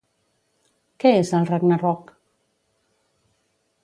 Què 1.03 1.11
és 1.17 1.29
el 1.39 1.45
Ragnarök? 1.49 2.09